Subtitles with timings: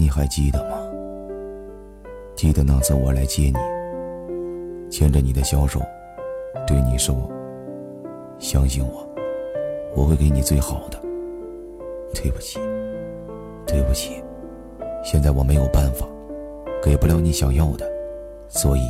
[0.00, 0.78] 你还记得吗？
[2.34, 5.78] 记得那次我来接你，牵着你的小手，
[6.66, 7.30] 对你说
[8.40, 9.06] ：“相信我，
[9.94, 10.98] 我会给你最好的。”
[12.16, 12.58] 对不起，
[13.66, 14.24] 对不起，
[15.04, 16.06] 现在我没有办法，
[16.82, 17.86] 给不了你想要的，
[18.48, 18.80] 所以，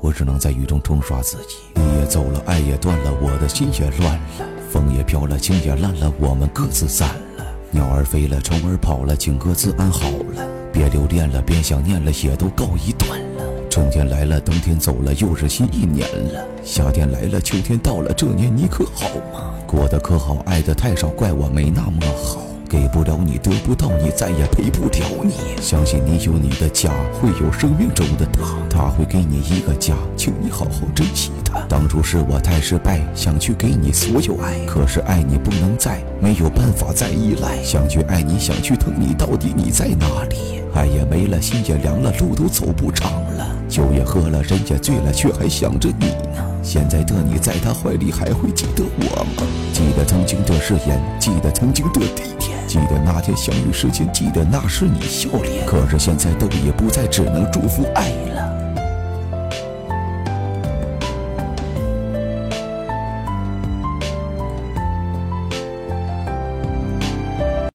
[0.00, 1.56] 我只能在雨中冲刷自己。
[1.74, 7.31] 你也走了，爱也断了，我的心也乱了，风也飘了，情也烂了，我们各自散了。
[7.74, 10.46] 鸟儿飞了，虫儿跑了，请各自安好了。
[10.70, 13.44] 别留恋了，别想念了，也都告一段了。
[13.70, 16.44] 春天来了，冬天走了，又是新一年了。
[16.62, 19.54] 夏天来了，秋天到了，这年你可好吗？
[19.66, 20.36] 过得可好？
[20.44, 22.42] 爱的太少，怪我没那么好。
[22.68, 25.32] 给不了你，得不到你，再也陪不了你。
[25.62, 31.30] 相信你有你的家，会有生命中的他，他会给你一个家，请你好好珍惜
[31.68, 37.62] 当初是我太失败，想去给你所有爱，可是爱你不能再，没有办法再依赖。
[37.62, 40.62] 想去爱你，想去疼你，到底你在哪里？
[40.74, 43.46] 爱也没了，心也凉了，路都走不长了。
[43.68, 46.44] 酒也喝了，人也醉了，却还想着你呢。
[46.62, 49.42] 现在的你在他怀里，还会记得我吗？
[49.72, 55.66] 记得曾经的誓言，记得曾经的地点，记得那天相遇时间，记得那时你笑脸。
[55.66, 58.12] 可是现在都已不在，只能祝福爱。